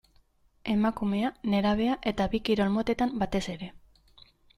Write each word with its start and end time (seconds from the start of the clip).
Emakumea, 0.75 1.29
nerabea 1.53 1.97
eta 2.11 2.27
bi 2.31 2.39
kirol 2.47 2.71
motetan 2.79 3.13
batez 3.25 3.43
ere. 3.57 3.71